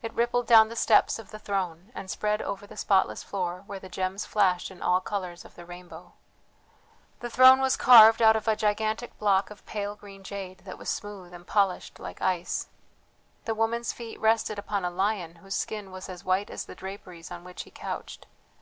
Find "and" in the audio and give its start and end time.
1.94-2.10, 11.34-11.46